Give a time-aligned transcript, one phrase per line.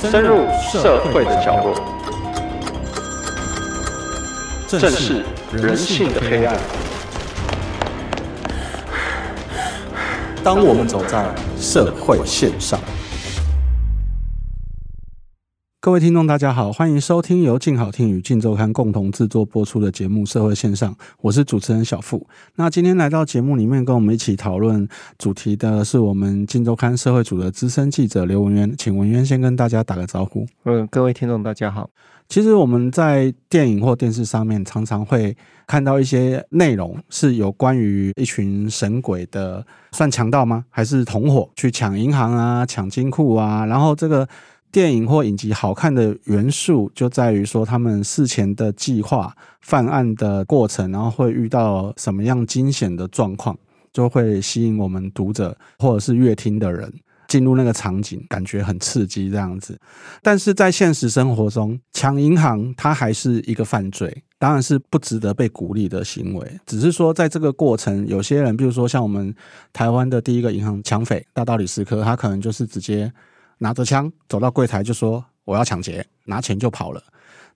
[0.00, 1.74] 深入社会的角落，
[4.66, 6.56] 正视人性的黑暗。
[10.42, 11.26] 当我们走在
[11.60, 12.80] 社会线上。
[15.82, 20.92] 各位听众，大家好，欢迎收听由静好听与静周刊共同制作播出的节目《社会线上》，
[21.22, 22.26] 我是主持人小付。
[22.56, 24.86] 那今天来到节目里面跟我们一起讨论
[25.16, 30.46] 主题的是我们静周刊社会组的资深记者刘文渊，请文渊先跟大家打个招呼。
[30.64, 31.88] 嗯，各位听众，大家好。
[32.28, 35.34] 其实我们在电影或电视上面常常会
[35.66, 40.66] 看到一些内容，是有关于一群神鬼的，算强盗吗？
[40.68, 43.64] 还是同伙去抢银行啊、抢金库啊？
[43.64, 44.28] 然后这个。
[44.72, 53.58] 电影或影集好看的元素就在于说，他们事前的计划、犯案的过程，然后会遇到什么样惊险的状况，
[53.92, 56.92] 就会吸引我们读者或者是阅听的人
[57.26, 59.76] 进入那个场景，感觉很刺激这样子。
[60.22, 66.60] 但是在现实生活中，抢银行它还是一个犯罪，当然是不值得被鼓励的行为。
[66.64, 69.34] 只是说，在这个过程，有些人，比如说像我们
[69.72, 73.12] 台湾的第一个银行抢匪大道理斯科，他可能就是直接。
[73.60, 77.02] 拿着枪走到柜台就说我要抢劫，拿钱就跑了。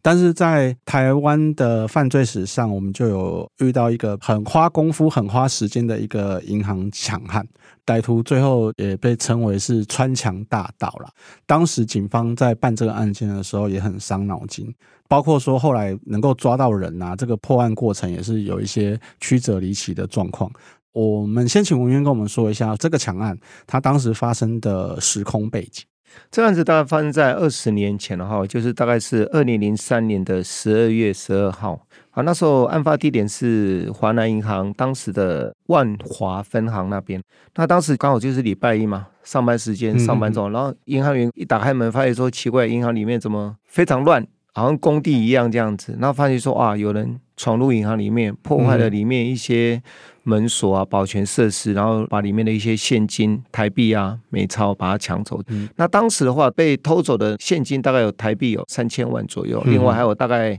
[0.03, 7.43] 但是在台湾的犯罪史上，我们就有遇到一个很花功夫、很花时间的一个银行抢案，
[7.87, 11.09] 歹徒最后也被称为是穿墙大盗了。
[11.47, 14.71] 当时警方在办这个案件的时候也很伤脑筋，
[15.09, 20.53] 包括说后来能够抓到人啊，这个破案过程也是有一些曲折离奇的状况。
[20.93, 25.83] 我们先请文渊跟我们说一下这个抢案，它当时发生的时空背景。
[26.31, 32.23] 这案子大概发生在二十年前了哈，就是大概是二零零三年的十二月十二号啊。
[32.23, 37.23] 那时候案发地点是华南银行当时的万华分行那边。
[37.55, 45.95] 那当时刚好就是礼拜一嘛，上班时间上班中，然后银行员一打开门，发现说奇怪，银行里面怎么非常乱，好像工地一样这样子。
[46.01, 49.83] 然后发现说啊，有人闯入银行里面，破坏了里面一些。
[50.27, 55.39] 门锁啊，保全设施，然后把里面的一些现金、台币啊、美钞把它抢走。
[55.49, 55.69] 嗯。
[55.77, 60.59] 那当时的话，被偷走的现金大概有台币有三千万左右，另外还有大概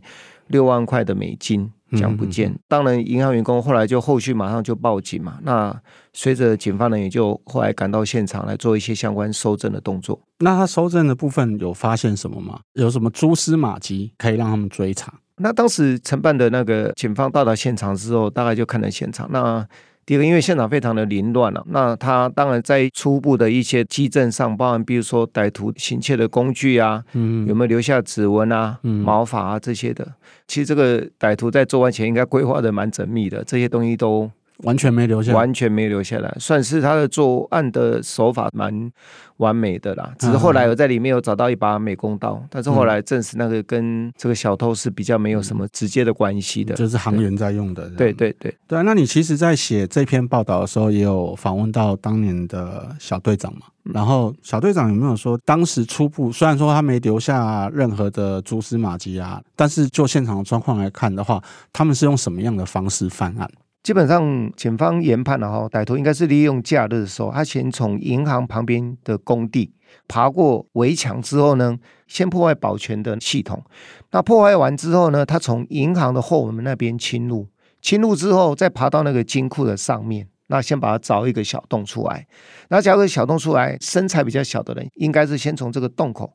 [0.49, 2.53] 六万块的美金抢不见。
[2.67, 5.39] 当然，银行员工后来就后续马上就报警嘛。
[5.43, 5.75] 那
[6.13, 10.19] 随着警方呢，也就后来赶到现场来做一些相关搜证的动作。
[10.39, 12.59] 那他搜证的部分有发现什么吗？
[12.73, 15.13] 有什么蛛丝马迹可以让他们追查？
[15.37, 19.27] 那当时承办的那个警方到达现场之后，大概就看了现场。
[19.31, 19.67] 那
[20.05, 30.07] 第一个，因为现场非常的凌乱了，那他当然在初步的一些基证上，包含比如说歹徒行窃的工具啊，嗯，有没有留下指纹啊、嗯、毛发啊这些的。
[30.47, 34.29] 其实这个歹徒在作案前应该规划的蛮缜密的，这些东西都。
[34.63, 38.91] 完全没留下，完全没留下来，算是他的作案的手法蛮
[39.37, 40.13] 完美的啦。
[40.17, 47.89] 只是后来我在里面有找到一把美工刀，但是后来证实那个跟这个小偷是比较没有什么直接的关系的，就是行员在用的。
[47.91, 53.61] 对对对对，那你其实，在写这篇报道的时候，也有访问到当年的小队长嘛？
[53.83, 63.47] 然后小队长有没有说，当时初步虽然说他没留下任何的蛛丝马迹啊，但是就现场的状况来看的话，他们是用什么样的方式犯案？
[63.85, 69.71] 基本上，警方研判了哈，歹徒应该是利用假日的时候，他先从银行旁边的工地
[70.07, 73.63] 爬过围墙之后呢，先破坏保全的系统。
[74.09, 77.47] 那破坏完之后呢，他从银行的后门那边侵入，
[77.79, 82.25] 侵入之后再爬到那个金库的上面，那先把它凿一个小洞出来。
[82.69, 86.33] 那凿个小洞出来，身材比较小的人，应该是先从这个洞口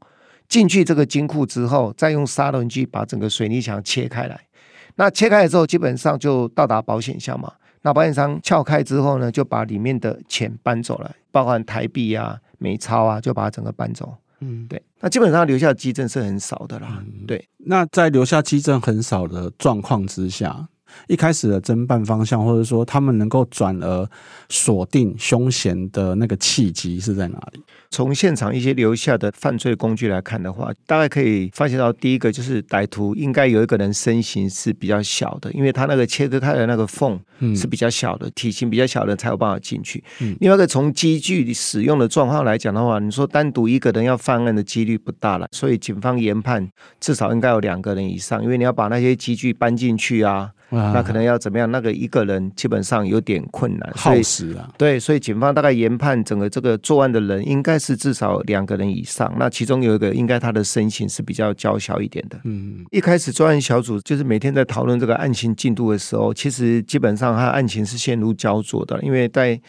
[0.48, 4.40] 进去这个金库之后，再用砂轮机把整个水泥墙切开来。
[4.96, 7.52] 那切开了之后，基本上就到达保险箱嘛。
[7.82, 14.14] 那保险箱撬开之后呢，就把里面的钱搬走了，包含台币啊、美钞啊，就把它整个搬走。
[14.40, 14.82] 嗯，对。
[15.00, 16.88] 那基本上留下的基证是很少的啦。
[17.00, 17.48] 嗯、对。
[17.58, 20.68] 那在留下基证很少的状况之下，
[21.08, 24.08] 一开始的侦办方向，或者说他们能够转而
[24.48, 27.62] 锁定凶嫌的那个契机是在哪里？
[27.90, 37.18] 从现场一些留下的犯罪工具来看的话，大概可以发现到，第一个就是歹徒应该有一个人身形是比较小的，因为他那个切割开的那个缝
[37.56, 40.02] 是比较小的，嗯、体型比较小的才有办法进去。
[40.20, 46.68] 嗯、另外一个从机具使用的状况来讲的话，你说单独一个人要犯案的几率不大了，所以警方研判
[47.00, 50.52] 至少应该有两个人以上，因为你要把那些机具搬进去啊。
[50.70, 51.70] 那可能要怎么样？
[51.70, 54.68] 那个一个人基本上有点困难，耗时啊。
[54.78, 59.34] 对，所以警方大概研判整个这个作案的人应该是至少两个人以上。
[59.38, 62.38] 那其中有一个应该他的身形是比较娇小一点的。
[62.44, 69.60] 嗯，一开始专案小组就是每天在讨论这个案情进度的时候，其实基本上他案情是陷入焦灼的，因为在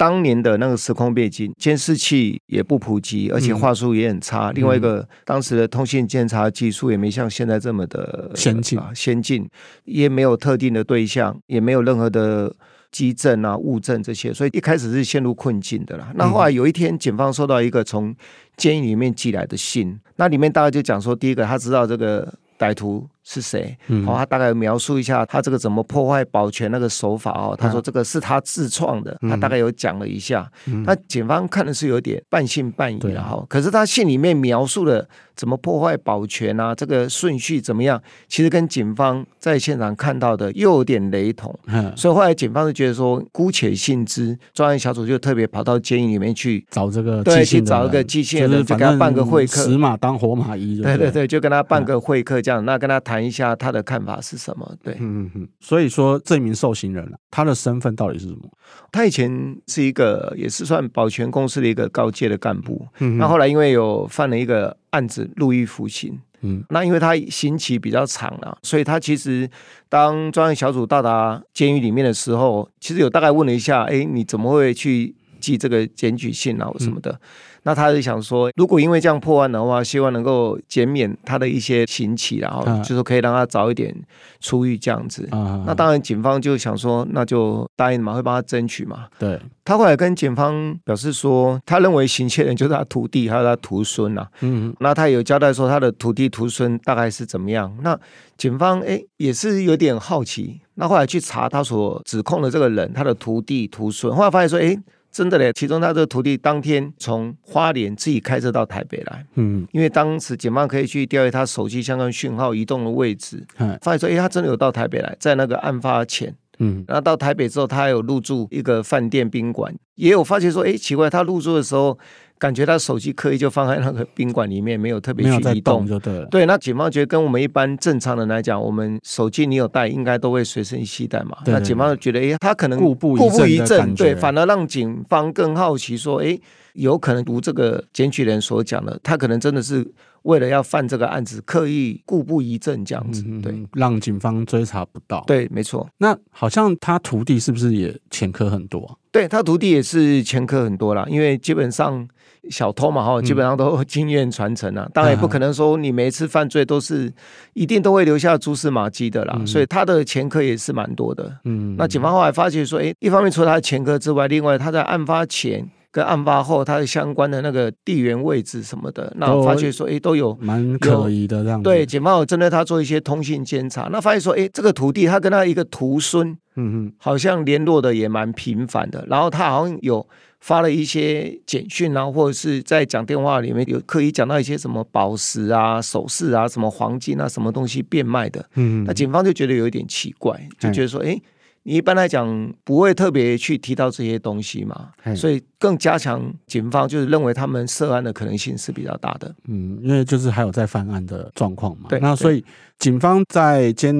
[0.00, 4.50] 当年的那个时空背景，监视器也不普及，而且画术也很差。
[4.50, 9.46] 嗯、另外一个，当时的通信监察技术也没像现在这么的先进、啊，先进
[9.84, 12.50] 也没有特定的对象，也没有任何的
[12.90, 16.10] 机证啊、物证这些，所以一开始是陷入困境的啦。
[16.14, 18.16] 那后来有一天，警方收到一个从
[18.56, 23.06] 监狱里面寄来的信，那里面大概就讲说，第一个他知道这个歹徒。
[23.22, 23.76] 是谁？
[24.06, 27.56] 好，他大概描述一下他这个怎么破坏保全那个手法哦。
[27.58, 30.50] 他说这个是他自创的，他大概有讲了一下。
[30.84, 33.44] 那警方看的是有点半信半疑的哈。
[33.48, 35.06] 可是他信里面描述的
[35.36, 41.56] 怎么破坏保全啊，这个顺序怎么样，其实跟警方在现场看到的又有点雷同。
[41.66, 50.80] 嗯所以后来警方就觉得说，姑且信之，专案小组就特别跑到监狱里面去找这个对，去找一个寄信的人，就给他办个会客，死马当活马医。
[50.80, 53.20] 对对对，就跟他办个会客这样，那跟他谈。
[53.24, 54.74] 一下他的看法是什么？
[54.82, 55.48] 对，嗯嗯嗯。
[55.60, 58.50] 所以说，这名受刑人他的身份到底是什么？
[58.90, 62.86] 他以前是一个，也是算保全公司的一个高阶的干部。
[62.98, 66.18] 嗯，那后来因为有犯了一个案子，入狱服刑。
[66.42, 69.48] 嗯，那因为他刑期比较长了，所以他其实
[69.90, 77.10] 当专案小组到达监狱里面的时候，其实有大概问了一下，哎，你怎么会去寄这个检举信啊，什么的？
[77.10, 77.18] 嗯
[77.62, 83.94] 那他就想说，如果因为这样破案的话，希望能够减免他的一些刑期，然后就是可以让他早一点
[84.40, 85.28] 出狱这样子。
[85.30, 89.08] 啊、那当然，警方就想说，那就答应嘛，会帮他争取嘛。
[89.18, 89.38] 对。
[89.62, 94.26] 他后来跟警方表示说，他认为行窃人就是他徒弟还有他徒孙呐。
[94.40, 94.74] 嗯。
[94.80, 97.70] 那他有交代说，他的徒弟徒孙大概是怎么样？
[97.82, 97.94] 那
[98.38, 100.62] 警方哎也是有点好奇。
[100.76, 104.82] 那后来去查他所指控的这个人，他的徒弟徒孙，后来发现说，哎。
[105.10, 121.98] 真的嘞，其中他这个徒弟当天从花莲自己开车到台北来，嗯，因为当时警方可以去调阅他手机相关讯号移动的位置，嗯，发现说，哎，他真的有到台北来，在那个案发前，嗯，然后到台北之后，他还有入住一个饭店宾馆，也有发现说，哎，奇怪，他入住的时候。
[122.40, 126.26] 感觉他手机刻意就放在那个宾馆里面，没有特别去移动，就对了。
[126.26, 131.36] 对，那警方觉得跟我们一般正常人来讲，我们手机你有带，应该都会随身携带嘛。
[131.44, 136.36] 对对对，那警方就觉得，哎，他可能故布疑阵，对，反而让警方更好奇，说，哎，
[136.72, 139.86] 有可能如这个检举人所讲的，他可能真的是
[140.22, 145.22] 为了要犯这个案子，刻意故布疑阵这样子，对，嗯，让警方追查不到。
[145.26, 145.86] 对，没错。
[145.98, 148.98] 那好像他徒弟是不是也前科很多？
[149.12, 152.08] 对，他徒弟也是前科很多啦，因为基本上。
[152.48, 154.88] 小偷嘛，哈，基本上都 经验传承啊。
[154.94, 157.12] 当然也不可能说你每一次犯罪都是
[157.52, 159.36] 一定都会留下蛛丝马迹的啦。
[159.38, 161.30] 嗯、所以他的前科也是蛮多的。
[161.44, 171.64] 嗯，那警方后来发觉说，哎，一方面除了他的前科之外，另外他在案发前跟案发后，他的相关的那个地缘位置什么的，那我发觉说，哎，都有蛮可疑的这样子。
[171.64, 179.04] 对，警方有针对他做一些通信监察，那发现说，哎，这个徒弟他跟他一个徒孙，嗯哼，好像联络的也蛮频繁的。
[179.08, 180.06] 然后他好像有。
[180.42, 188.42] 发了一些简讯啊，或者是在讲电话里面有刻意讲到一些什么宝石啊、首饰啊、什么黄金啊、什么东西变卖的。
[188.54, 191.22] 嗯，那警方就觉得有一点奇怪，就觉得说，哎、欸，
[191.64, 199.34] 你一般来讲不会特别去提到这些东西嘛，所以更加强警方就是认为他们涉案的可能性是比较大的。
[199.46, 201.90] 嗯，因为就是还有在犯案的状况嘛。
[201.90, 202.42] 对，那所以
[202.78, 203.94] 警方在监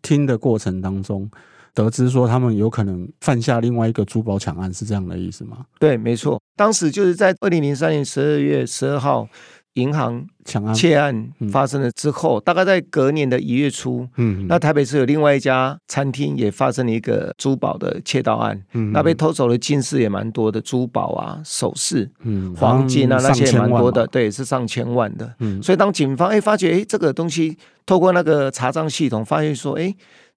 [0.00, 1.30] 听的过程当中。
[1.74, 5.66] 得知说他们有可能犯下另外一个珠宝抢案，是这样的意思吗？
[5.80, 6.40] 对，没错。
[6.56, 9.26] 当时就是在二零零三年十二月十二号，
[9.72, 29.92] 银行抢案窃案发生了之后，嗯、大概在隔年的一月初，嗯，那台北市有另外一家餐厅也发生了一个珠宝的窃盗案，嗯，那被偷走的金饰也蛮多的，珠宝啊、首饰、嗯，黄金啊那些也蛮多的，对，是上千万的，嗯，所以当警方哎发觉哎这个东西透过那个查账系统发现说哎。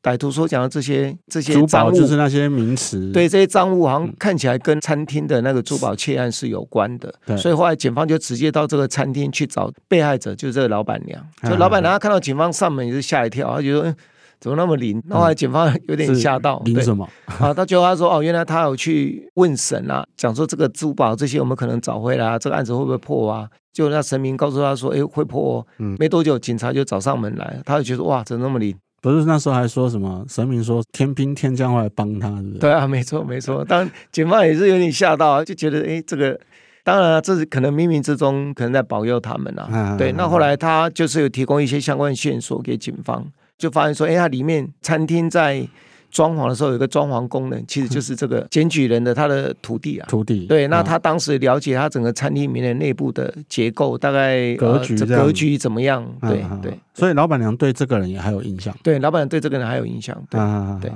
[0.08, 11.22] 歹徒所讲的这些这些珠宝就是那些名词，对，这些赃物好像看起来跟餐厅的那个珠宝窃案是有关的，对，所以后来警方就直接到这个餐厅去找被害者，就是这个老板娘。
[11.44, 13.94] 就老板娘她看到警方上门也是吓一跳，她就说
[14.40, 15.04] 怎么那么灵？
[15.10, 17.06] 后来警方有点吓到，灵什么？
[17.40, 23.48] 啊，他就他说哦，原来他有去问神啊，讲说这个珠宝这些我们可能找回来啊，这个案子会不会破啊？
[23.74, 25.68] 就那神明告诉他说，哎，会破哦。
[25.80, 28.76] 嗯，没多久警察就找上门来，他就觉得哇，怎么那么灵？
[29.02, 32.60] 不是那时候还说什么神明说天兵天将会来帮他，是不是？
[32.60, 33.64] 对啊，没错没错。
[33.64, 36.40] 当警方也是有点吓到，就觉得哎，这个
[36.84, 39.96] 当然这是可能冥冥之中可能在保佑他们呐、 啊。
[39.98, 43.26] 对，那后来他就是有提供一些相关线索给警方，
[43.58, 45.68] 就发现说，哎，他里面餐厅在。
[46.10, 50.08] 装潢的时候有一个装潢工人，其实就是这个检举人的他的徒弟啊。
[50.10, 56.06] 徒弟对，那他当时了解他整个餐厅里面的内部的结构，大概格局、呃、格局怎么样？
[56.22, 56.80] 对对。
[56.94, 58.76] 所以老板娘对这个人也还有印象。
[58.82, 60.16] 对，老板娘对这个人还有印象。
[60.30, 60.40] 对
[60.82, 60.92] 对。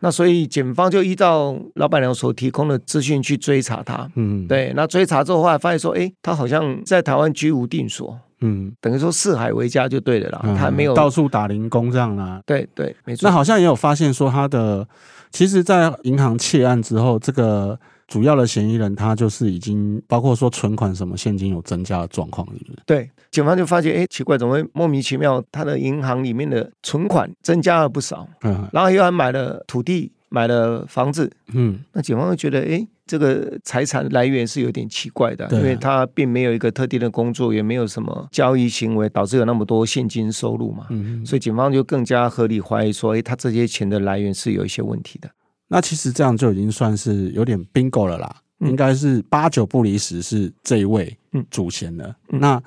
[0.00, 4.10] 那所以警方就依照老板娘所提供的资讯去追查他。
[4.14, 4.72] 嗯，对。
[4.74, 8.18] 那追查之后，后来发现说，哎，他好像在台湾居无定所。
[8.40, 10.40] 嗯，等于说四海为家就对了啦。
[10.44, 12.42] 嗯、他没有到处打零工这样啦。
[12.46, 13.28] 对对，没错。
[13.28, 14.86] 那好像也有发现说，他的
[15.30, 17.78] 其实，在银行窃案之后，这个。
[18.10, 22.78] 主要的嫌疑人他就是已经包括说存款什么现金有增加的状况，是不是？
[22.84, 45.28] 对，警方就发现，哎，奇怪，怎么会莫名其妙，他的银行里面的存款增加了不少，嗯，然后又还买了土地，买了房子，嗯，那警方就觉得，哎，这个财产来源是有点奇怪的，因为他并没有一个特定的工作，也没有什么交易行为，导致有那么多现金收入嘛，嗯，所以警方就更加合理怀疑说，哎，他这些钱的来源是有一些问题的。
[45.66, 51.18] 那其实这样就已经算是有点 bingo 了啦，嗯、应该是八九不离十是这一位
[51.50, 52.14] 主嫌的。
[52.28, 52.62] 嗯、那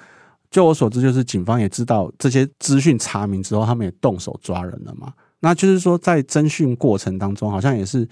[0.52, 5.14] 就我所知，就是警方也知道这些资讯查明之后，他们也动手抓人了嘛。
[5.40, 8.08] 那就是说，在侦讯过程当中，好像也是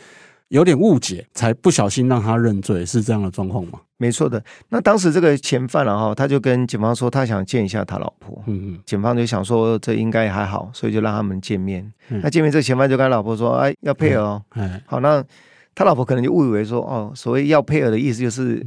[0.52, 3.80] 有点误解，才不小心让他认罪，是这样的状况吗？
[3.96, 8.44] 没错的，那当时这个嫌犯然后他就跟警方说，他想见一下他老婆。
[8.48, 11.90] 嗯嗯，警方就想说这应该还好，所以就让他们见面。
[12.10, 14.42] 嗯、那见面，这个嫌犯就跟他老婆说：“哎，要配合哦。
[14.56, 15.24] 嗯”好，那
[15.74, 18.62] 他老婆可能就误以为说：“哦，所谓要配合的意思就是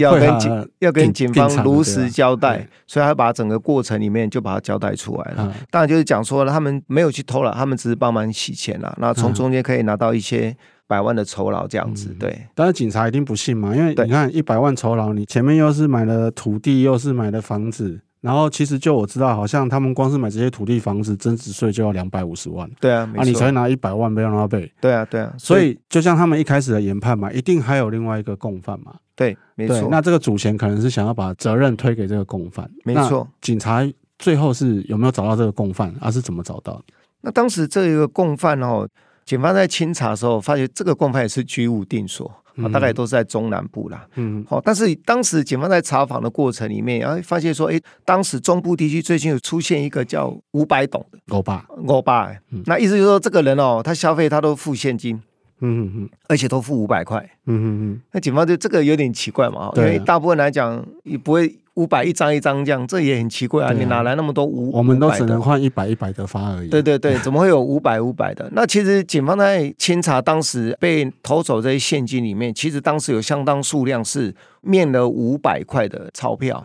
[0.00, 5.52] 要跟警、嗯、要跟警方如实交代。”所以他把整个过程里面就把他交代出来了。
[5.54, 8.96] 嗯、当然就是讲说了，他们没有去偷了，他们只是帮忙洗钱了。
[8.98, 10.56] 那从中间可以拿到一些。
[10.88, 33.86] 百万的酬劳这样子，对、嗯，但是警察一定不信嘛，因为你看一百万酬劳，你前面又是买了土地，又是买了房子，然后其实就我知道，好像他们光是买这些土地房子，增值税就要两百五十万，对啊，啊，你才拿一百万被让他背，对啊，对啊，所以就像他们一开始的研判嘛，一定还有另外一个共犯嘛，对，没错，那这个主嫌可能是想要把责任推给这个共犯，没错，警察
[34.18, 36.84] 最后是有没有找到这个共犯，而、啊、是怎么找到的？
[37.20, 38.88] 那当时这一个共犯哦。
[39.28, 44.06] 警方在清查的时候，发现这个共犯也是居无定所，啊、大概都是在中南部啦。
[44.14, 51.18] 嗯，好，但是当时警方在查访的过程里面，然后发现说，哎，当时中部地区最近有出现一个叫五百董的。
[51.28, 55.14] 欧巴，欧巴，嗯、那意思就是说，这个人哦，他消费他都付现金，
[55.60, 61.54] 嗯嗯嗯，而且都付五百块，嗯嗯嗯，那警方就这个有点奇怪嘛，对因为大部分来讲也不会。
[61.78, 63.72] 五百一张一张这样，这也很奇怪啊！
[63.72, 64.72] 你哪来那么多五？
[64.72, 66.68] 我们都只能换一百一百的发而已。
[66.68, 68.50] 对对对，怎么会有五百五百的？
[68.52, 76.62] 那其实警方在清查当时被偷走这些现金里面，其实当时有相当数量是面了五百块的钞票。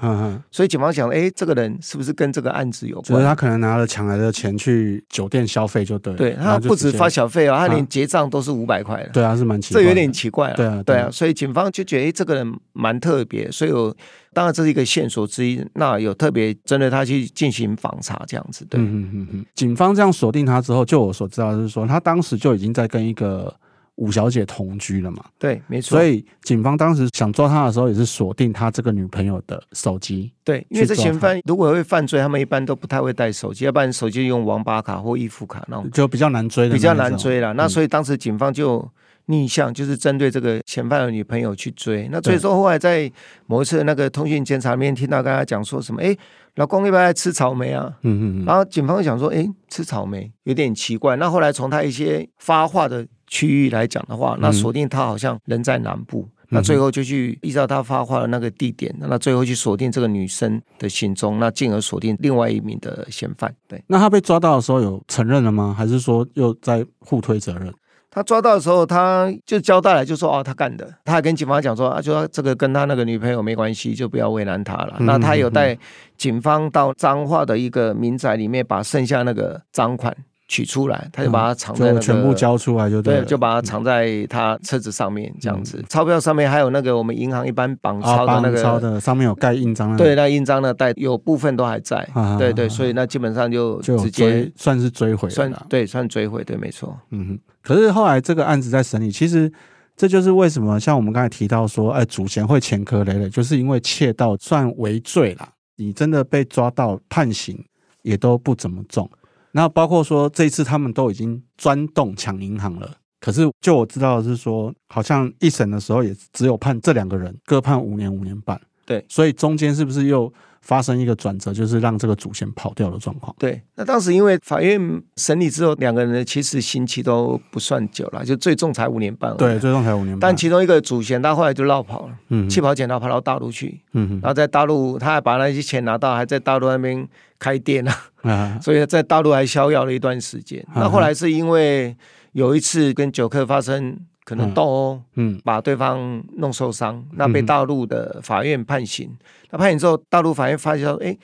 [0.52, 3.06] 所以警方想，哎，这个人是不是跟这个案子有关？
[3.06, 6.18] 就是他可能拿了抢来的钱去酒店消费就对了。
[6.18, 9.10] 对，他不止发小费啊，他连结账都是五百块的。
[9.10, 9.82] 对啊，是蛮奇怪。
[9.82, 10.54] 这有点奇怪啊。
[10.56, 13.96] 对啊，对啊，所以警方就觉得，哎，这个人蛮特别，所以有。
[14.36, 15.64] 当然，这是一个线索之一。
[15.76, 18.82] 那有特别针对他去进行访查，这样子对。
[18.82, 19.46] 嗯嗯嗯。
[19.54, 23.56] 警方这样锁定他之后，就我所知道就是说，他当时就已经在跟一个
[23.96, 25.24] 吴小姐同居了嘛。
[25.38, 25.98] 对，没错。
[25.98, 30.32] 所以警方当时想抓他的时候，也是锁定他这个女朋友的手机。
[30.44, 36.74] 对，因为这嫌犯如果会犯罪，他们一般都不太会带手机，要不然手机用王八卡或易付卡那种，就比较难追的。
[36.74, 37.54] 比较难追了。
[37.54, 38.90] 那所以当时警方就。
[39.28, 43.10] 逆向就是针对这个嫌犯的女朋友去追，那所以说后来在
[43.46, 46.14] 某一次那个通讯监察里面听到跟他讲说什么，哎，
[46.56, 47.90] 老公要不要来吃草莓啊？
[48.02, 51.16] 嗯嗯，然后警方想说，哎，吃草莓有点奇怪。
[51.16, 63.52] 那后来从他一些发话的区域来讲的话，那锁定他好像人在南部，那最后就去依照他发话的那个地点，那最后去锁定这个女生的行踪，那进而锁定另外一名的嫌犯。
[63.68, 65.74] 对，那他被抓到的时候有承认了吗？
[65.76, 67.74] 还是说又在互推责任？
[68.12, 70.88] 他抓到的时候，他就交代了，就说哦，他干的。
[71.04, 74.98] 他还跟警方讲说啊，就说这个跟他那个女朋友没关系，就不要为难他了。
[75.00, 75.76] 嗯、那他有带
[76.16, 80.16] 警方到彰化的一个民宅里面，把剩下那个赃款
[80.48, 85.78] 取出来，他就把它藏在那个、嗯、全部交出来就对，对，就把它藏在他车子上面这样子。
[85.78, 91.98] 嗯、钞票上面还有那个我们银行一般绑钞的那个，啊、的上面有盖印章的，对，那印章的带有部分都还在。
[92.14, 96.98] 啊、对对，所以那基本上就直接算是追回了，算对，算追回，对，没错。
[97.12, 97.40] 嗯哼。
[97.62, 99.52] 可是后来这个案子在审理，其实
[99.96, 105.48] 这就是为什么像我们刚才提到说，哎，主嫌会前科累累，就是因为窃盗算为罪啦。
[105.78, 107.58] 你真的被抓到判刑
[108.02, 109.10] 也都不怎么重。
[109.54, 118.60] 那包括说这一次他们都已经钻洞抢银行了，可是就我知道的是说，好像一审的时候也只有判这两个人各判五年五年半。
[118.86, 120.32] 对，所以中间是不是又？
[120.66, 123.36] 发生一个转折，就是让这个主嫌跑掉的状况。
[123.38, 124.80] 对，那当时因为法院
[125.18, 129.36] 审理之后，两个人其实刑期都不算久了，就最重才五年半。
[129.36, 130.22] 对，最重才五年半。
[130.22, 137.06] 但其中一个主嫌，他后来就落跑了，嗯哼，弃跑潜逃跑到大陆去，嗯哼，然后在大陆他还把那些钱拿到，还在大陆那边
[137.38, 137.94] 开店啊，
[138.24, 140.66] 啊，所以在大陆还逍遥了一段时间。
[140.76, 141.96] 那后来是因为
[142.32, 149.16] 有一次跟酒客发生可能斗殴，嗯，把对方弄受伤，那被大陆的法院判刑。
[149.52, 151.16] 那判刑之后，大陆法院发现说，哎。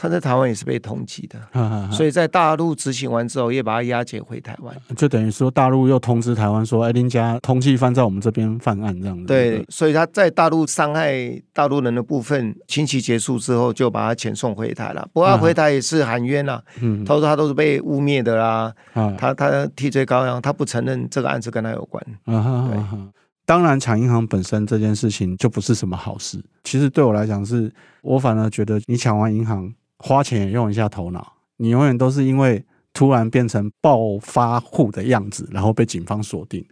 [0.00, 1.38] 他在台湾也是被通缉的，
[1.92, 9.26] 所以在大陆执行完之后，也把他押解回台湾，就等于说大陆又通知台湾说，哎，林家通缉犯在我们这边犯案这样子。
[9.26, 11.14] 对，对，所以他在大陆伤害
[11.52, 15.06] 大陆人的部分，刑期结束之后，就把他遣送回台了。
[15.12, 22.02] 不过他回台也是喊冤呐，嗯，他说他都是被污蔑的啦，嗯、他他替罪羔羊，他不承认这个案子跟他有关。
[22.24, 22.98] 嗯哼，对，
[23.44, 26.42] 当然抢银行本身这件事情就不是什么好事。
[26.64, 29.70] 其实对我来讲是，是我反而觉得你抢完银行。
[30.02, 36.64] 花钱也用一下头脑，你永远都是因为突然变成暴发户的样子，然后被警方锁定。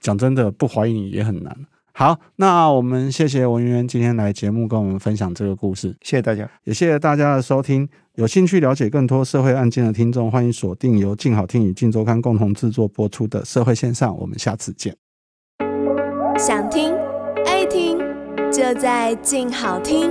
[0.00, 1.54] 讲真的，不怀疑你也很难。
[1.92, 7.86] 好，那我们谢谢文渊今天来节目跟我们分享这个故事，谢谢大家，也谢谢大家的收听。
[8.14, 14.96] 有兴趣了解更多社会案件的听众，欢迎锁定由静好听与静周刊共同制作播出的《社会线上》，我们下次见。
[16.38, 16.94] 想听
[17.44, 17.98] 爱听，
[18.50, 20.10] 就在静好听。